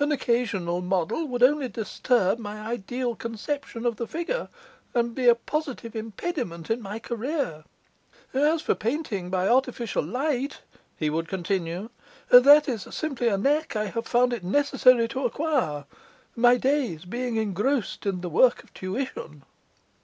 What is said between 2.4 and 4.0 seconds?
my ideal conception of